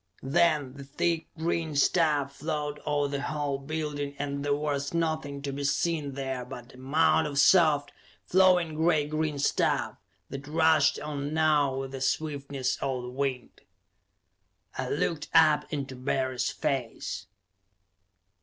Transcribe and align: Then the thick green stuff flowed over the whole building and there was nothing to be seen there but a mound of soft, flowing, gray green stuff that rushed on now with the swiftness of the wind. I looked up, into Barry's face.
Then 0.23 0.73
the 0.73 0.83
thick 0.83 1.27
green 1.37 1.75
stuff 1.75 2.37
flowed 2.37 2.79
over 2.87 3.07
the 3.07 3.21
whole 3.21 3.59
building 3.59 4.15
and 4.17 4.43
there 4.43 4.55
was 4.55 4.95
nothing 4.95 5.43
to 5.43 5.51
be 5.51 5.63
seen 5.63 6.13
there 6.13 6.43
but 6.43 6.73
a 6.73 6.77
mound 6.79 7.27
of 7.27 7.37
soft, 7.37 7.91
flowing, 8.25 8.73
gray 8.73 9.05
green 9.05 9.37
stuff 9.37 9.97
that 10.31 10.47
rushed 10.47 10.99
on 11.01 11.35
now 11.35 11.75
with 11.77 11.91
the 11.91 12.01
swiftness 12.01 12.79
of 12.81 13.03
the 13.03 13.09
wind. 13.09 13.61
I 14.75 14.89
looked 14.89 15.27
up, 15.35 15.71
into 15.71 15.95
Barry's 15.95 16.49
face. 16.49 17.27